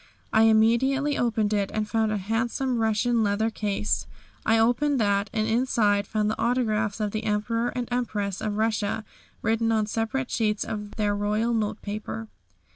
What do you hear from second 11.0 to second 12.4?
royal note paper.